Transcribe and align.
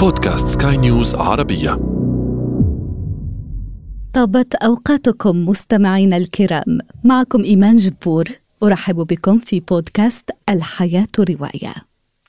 بودكاست 0.00 0.62
سكاي 0.62 0.76
نيوز 0.76 1.14
عربية. 1.14 1.70
طابت 4.14 4.54
أوقاتكم 4.54 5.48
مستمعينا 5.48 6.16
الكرام. 6.16 6.78
معكم 7.04 7.44
إيمان 7.44 7.76
جبور. 7.76 8.24
أرحب 8.62 8.96
بكم 8.96 9.38
في 9.38 9.60
بودكاست 9.60 10.30
الحياة 10.48 11.06
رواية. 11.18 11.74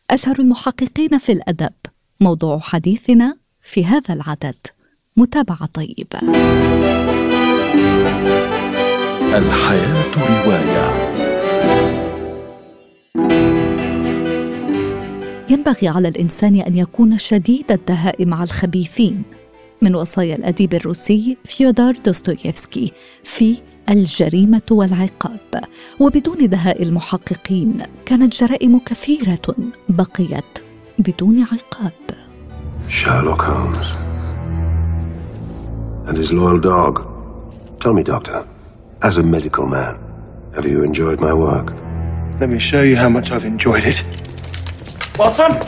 أشهر 0.09 0.39
المحققين 0.39 1.17
في 1.17 1.31
الأدب. 1.31 1.73
موضوع 2.21 2.59
حديثنا 2.59 3.35
في 3.61 3.85
هذا 3.85 4.13
العدد. 4.13 4.55
متابعة 5.17 5.65
طيبة 5.65 6.19
الحياة 9.37 10.11
رواية. 10.17 11.00
ينبغي 15.51 15.87
على 15.87 16.07
الإنسان 16.07 16.61
أن 16.61 16.77
يكون 16.77 17.17
شديد 17.17 17.71
الدهاء 17.71 18.25
مع 18.25 18.43
الخبيثين 18.43 19.23
من 19.81 19.95
وصايا 19.95 20.35
الأديب 20.35 20.73
الروسي 20.73 21.37
فيودور 21.45 21.93
دوستويفسكي 22.05 22.91
في 23.23 23.57
الجريمة 23.89 24.61
والعقاب 24.71 25.63
وبدون 25.99 26.49
دهاء 26.49 26.83
المحققين 26.83 27.77
كانت 28.05 28.41
جرائم 28.41 28.79
كثيرة 28.79 29.55
بقيت 29.89 30.59
بدون 30.99 31.41
عقاب 31.41 31.91
Sherlock 32.87 33.41
Holmes. 33.41 33.87
And 36.07 36.17
his 36.17 36.33
loyal 36.33 36.59
dog. 36.59 36.93
Tell 37.79 37.93
me, 37.93 38.03
Doctor, 38.03 38.45
as 39.01 39.17
a 39.17 39.23
medical 39.23 39.65
man, 39.65 39.95
have 40.55 40.65
you 40.65 40.83
enjoyed 40.83 41.19
my 41.21 41.33
work? 41.33 41.67
Let 42.41 42.49
me 42.49 42.59
show 42.59 42.81
you 42.81 42.97
how 42.97 43.07
much 43.07 43.31
I've 43.31 43.45
enjoyed 43.45 43.85
it. 43.85 44.30
Don't! 45.17 45.61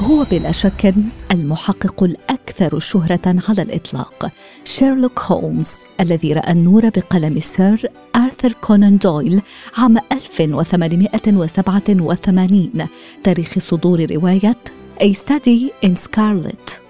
هو 0.00 0.24
بلا 0.30 0.52
شك 0.52 0.94
المحقق 1.32 2.02
الأكثر 2.02 2.78
شهرة 2.78 3.36
على 3.48 3.62
الإطلاق. 3.62 4.30
شيرلوك 4.64 5.18
هولمز 5.18 5.70
الذي 6.00 6.32
رأى 6.32 6.52
النور 6.52 6.88
بقلم 6.88 7.40
سير 7.40 7.90
آرثر 8.16 8.52
كونان 8.52 8.98
دويل 8.98 9.42
عام 9.78 9.96
1887 10.12 12.86
تاريخ 13.24 13.58
صدور 13.58 14.06
رواية 14.10 14.56
A 15.00 15.12
Study 15.12 15.70
in 15.86 15.96
Scarlet. 15.96 16.80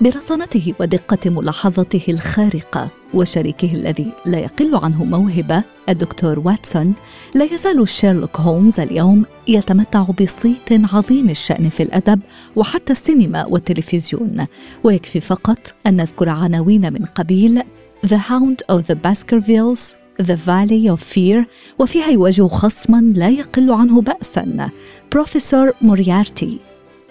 برصانته 0.00 0.74
ودقة 0.80 1.30
ملاحظته 1.30 2.02
الخارقة 2.08 2.88
وشريكه 3.14 3.72
الذي 3.72 4.12
لا 4.26 4.38
يقل 4.38 4.74
عنه 4.74 5.04
موهبة 5.04 5.62
الدكتور 5.88 6.38
واتسون 6.38 6.94
لا 7.34 7.44
يزال 7.44 7.88
شيرلوك 7.88 8.40
هولمز 8.40 8.80
اليوم 8.80 9.24
يتمتع 9.48 10.06
بصيت 10.20 10.94
عظيم 10.94 11.30
الشأن 11.30 11.68
في 11.68 11.82
الأدب 11.82 12.20
وحتى 12.56 12.92
السينما 12.92 13.46
والتلفزيون. 13.46 14.46
ويكفي 14.84 15.20
فقط 15.20 15.74
أن 15.86 15.96
نذكر 15.96 16.28
عناوين 16.28 16.92
من 16.92 17.04
قبيل 17.04 17.62
The 18.06 18.18
Hound 18.28 18.76
of 18.76 18.82
the 18.86 18.94
Baskervilles 18.94 19.96
The 20.22 20.36
Valley 20.36 20.90
of 20.90 21.00
Fear 21.14 21.46
وفيها 21.78 22.08
يواجه 22.10 22.46
خصما 22.46 23.12
لا 23.14 23.28
يقل 23.28 23.72
عنه 23.72 24.00
بأسا 24.00 24.70
بروفيسور 25.12 25.72
موريارتي 25.82 26.58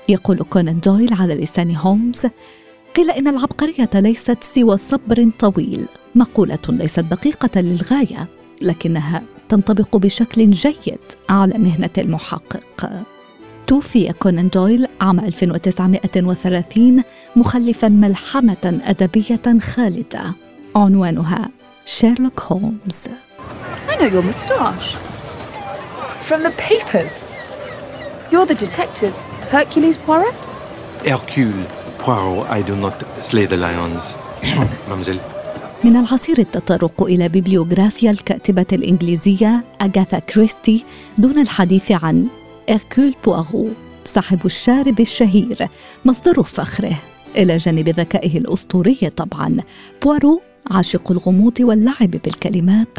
يقول 0.09 0.43
كونان 0.49 0.79
دويل 0.79 1.13
على 1.13 1.35
لسان 1.35 1.75
هولمز 1.75 2.25
قيل 2.95 3.11
إن 3.11 3.27
العبقرية 3.27 3.89
ليست 3.93 4.43
سوى 4.43 4.77
صبر 4.77 5.29
طويل 5.39 5.87
مقولة 6.15 6.59
ليست 6.69 6.99
دقيقة 6.99 7.61
للغاية 7.61 8.27
لكنها 8.61 9.23
تنطبق 9.49 9.97
بشكل 9.97 10.51
جيد 10.51 10.99
على 11.29 11.57
مهنة 11.57 11.89
المحقق 11.97 13.03
توفي 13.67 14.13
كونان 14.13 14.49
دويل 14.49 14.87
عام 15.01 15.19
1930 15.19 17.03
مخلفا 17.35 17.89
ملحمة 17.89 18.79
أدبية 18.85 19.59
خالدة 19.61 20.21
عنوانها 20.75 21.49
شيرلوك 21.85 22.39
هولمز 22.41 23.07
I 23.89 23.97
know 23.97 24.07
your 24.07 24.23
moustache. 24.23 24.95
From 26.27 26.43
the 26.43 26.51
papers. 26.69 27.23
You're 28.31 28.45
the 28.45 28.59
detective, 28.65 29.15
Hercules 29.51 29.97
Poirot? 29.97 30.35
Hercule 31.05 31.84
Poirot, 32.05 32.45
I 32.49 32.61
do 32.61 32.75
not 32.75 32.97
slay 33.21 33.45
the 33.47 33.57
lions, 33.57 34.15
mademoiselle. 34.87 35.19
من 35.83 35.95
العسير 35.95 36.39
التطرق 36.39 37.03
إلى 37.03 37.29
بيبليوغرافيا 37.29 38.11
الكاتبة 38.11 38.65
الإنجليزية 38.73 39.63
أغاثا 39.81 40.19
كريستي 40.19 40.83
دون 41.17 41.39
الحديث 41.39 41.91
عن 41.91 42.27
إركول 42.69 43.13
بوارو 43.25 43.69
صاحب 44.05 44.45
الشارب 44.45 44.99
الشهير 44.99 45.67
مصدر 46.05 46.43
فخره. 46.43 46.97
إلى 47.37 47.57
جانب 47.57 47.89
ذكائه 47.89 48.37
الأسطوري 48.37 49.11
طبعا 49.15 49.57
بوارو 50.03 50.41
عاشق 50.71 51.11
الغموض 51.11 51.59
واللعب 51.59 52.11
بالكلمات 52.11 52.97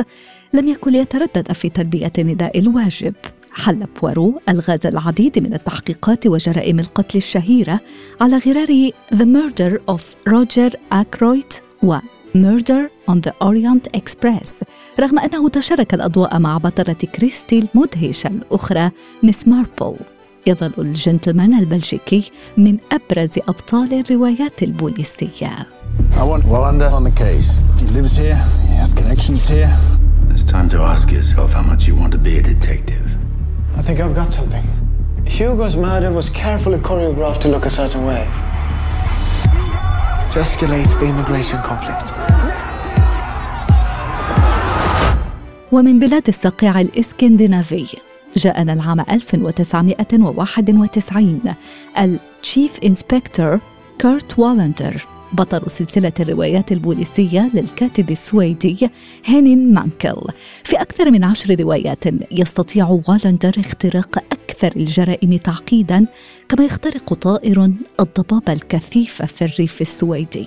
لم 0.53 0.69
يكن 0.69 0.93
ليتردد 0.93 1.53
في 1.53 1.69
تلبية 1.69 2.13
نداء 2.19 2.59
الواجب. 2.59 3.15
حل 3.57 3.87
بوارو 4.01 4.41
ألغاز 4.49 4.87
العديد 4.87 5.39
من 5.39 5.55
التحقيقات 5.55 6.27
وجرائم 6.27 6.81
القتل 6.81 7.19
الشهيرة 7.19 7.81
على 8.21 8.39
غرار 8.39 8.91
The 9.15 9.27
Murder 9.27 9.95
of 9.95 10.03
Roger 10.33 10.77
Ackroyd 10.95 11.55
و 11.83 11.99
Murder 12.35 12.91
on 13.11 13.21
the 13.21 13.33
Orient 13.41 13.99
Express 14.01 14.65
رغم 15.01 15.19
أنه 15.19 15.49
تشارك 15.49 15.95
الأضواء 15.95 16.39
مع 16.39 16.59
بطلة 16.59 16.93
كريستي 16.93 17.59
المدهشة 17.59 18.29
الأخرى 18.29 18.91
مس 19.23 19.49
ماربل 19.49 19.97
يظل 20.47 20.73
الجنتلمان 20.79 21.59
البلجيكي 21.59 22.31
من 22.57 22.79
أبرز 22.93 23.39
أبطال 23.49 23.95
الروايات 23.95 24.63
البوليسية 24.63 25.51
I 26.13 26.25
want 26.25 26.45
Wallander 26.45 26.91
on 26.93 27.05
the 27.05 27.11
case. 27.11 27.59
He 27.81 27.87
lives 27.97 28.17
here, 28.17 28.39
he 28.69 28.75
has 28.81 28.93
connections 28.93 29.49
here. 29.49 29.73
It's 30.31 30.45
time 30.45 30.69
to 30.69 30.79
ask 30.93 31.11
yourself 31.11 31.53
how 31.53 31.63
much 31.63 31.87
you 31.89 31.95
want 31.97 32.13
to 32.13 32.19
be 32.19 32.39
a 32.39 32.43
detective. 32.43 33.06
I 33.80 33.82
think 33.82 34.00
I've 34.00 34.16
got 34.16 34.34
something. 34.34 34.64
Hugo's 35.26 35.78
murder 35.78 36.12
was 36.12 36.30
carefully 36.30 36.80
choreographed 36.80 37.42
to 37.42 37.48
look 37.48 37.66
a 37.66 37.70
certain 37.70 38.06
way. 38.06 38.28
To 40.32 40.40
escalate 40.40 41.00
the 41.00 41.06
immigration 41.06 41.60
conflict. 41.70 42.08
ومن 45.72 46.00
بلاد 46.00 46.28
الصقيع 46.28 46.82
الإسكندنافي 46.82 47.98
جاءنا 48.38 48.74
العام 48.74 49.00
1991 49.00 51.42
التشيف 52.00 52.80
إنسبكتور 52.86 53.60
كورت 54.02 54.40
والندر 54.40 55.06
بطل 55.33 55.71
سلسلة 55.71 56.13
الروايات 56.21 56.73
البوليسية 56.73 57.51
للكاتب 57.55 58.11
السويدي 58.11 58.91
هينينغ 59.25 59.75
مانكل. 59.75 60.17
في 60.65 60.77
أكثر 60.77 61.11
من 61.11 61.25
عشر 61.25 61.61
روايات 61.61 62.05
يستطيع 62.31 63.01
والندر 63.09 63.53
اختراق 63.59 64.19
أكثر 64.33 64.73
الجرائم 64.77 65.37
تعقيدا 65.37 66.07
كما 66.49 66.65
يخترق 66.65 67.15
طائر 67.15 67.71
الضباب 68.01 68.49
الكثيف 68.49 69.23
في 69.23 69.45
الريف 69.45 69.81
السويدي. 69.81 70.47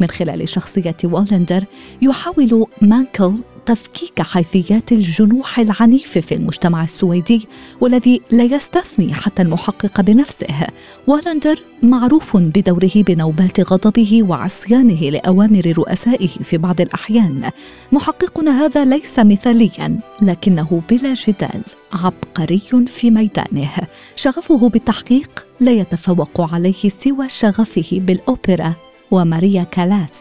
من 0.00 0.08
خلال 0.08 0.48
شخصية 0.48 0.96
والندر 1.04 1.64
يحاول 2.02 2.66
مانكل 2.82 3.34
تفكيك 3.66 4.22
حيثيات 4.22 4.92
الجنوح 4.92 5.58
العنيف 5.58 6.18
في 6.18 6.34
المجتمع 6.34 6.84
السويدي 6.84 7.48
والذي 7.80 8.20
لا 8.30 8.44
يستثني 8.44 9.14
حتى 9.14 9.42
المحقق 9.42 10.00
بنفسه. 10.00 10.66
والندر 11.06 11.62
معروف 11.82 12.36
بدوره 12.36 12.90
بنوبات 12.94 13.60
غضبه 13.60 14.22
وعصيانه 14.22 15.10
لأوامر 15.10 15.72
رؤسائه 15.78 16.28
في 16.28 16.58
بعض 16.58 16.80
الأحيان. 16.80 17.50
محققنا 17.92 18.64
هذا 18.64 18.84
ليس 18.84 19.18
مثاليا 19.18 20.00
لكنه 20.22 20.82
بلا 20.90 21.14
جدال 21.14 21.62
عبقري 21.92 22.62
في 22.86 23.10
ميدانه. 23.10 23.70
شغفه 24.16 24.68
بالتحقيق 24.68 25.46
لا 25.60 25.72
يتفوق 25.72 26.54
عليه 26.54 26.88
سوى 26.88 27.28
شغفه 27.28 27.88
بالأوبرا. 27.92 28.74
وماريا 29.10 29.62
كالاس 29.62 30.20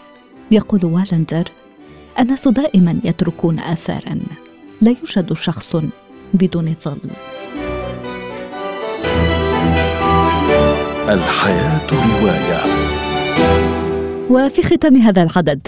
يقول 0.52 0.86
والندر 0.86 1.52
الناس 2.20 2.48
دائما 2.48 3.00
يتركون 3.04 3.60
اثارا. 3.60 4.20
لا 4.82 4.96
يوجد 5.02 5.34
شخص 5.34 5.76
بدون 6.34 6.76
ظل. 6.84 6.98
الحياة 11.10 11.88
رواية. 11.92 12.64
وفي 14.30 14.64
ختام 14.64 14.96
هذا 14.96 15.24
العدد 15.24 15.68